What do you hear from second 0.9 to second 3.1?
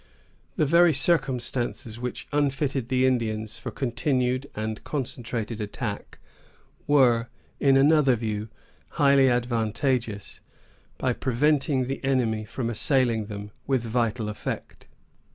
circumstances which unfitted the